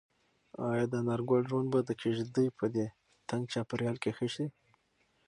ایا 0.67 0.85
د 0.91 0.93
انارګل 1.01 1.41
ژوند 1.49 1.67
به 1.73 1.79
د 1.85 1.91
کيږدۍ 2.01 2.47
په 2.59 2.65
دې 2.75 2.85
تنګ 3.29 3.43
چاپېریال 3.53 3.97
کې 4.03 4.11
ښه 4.17 4.27
شي؟ 4.33 4.45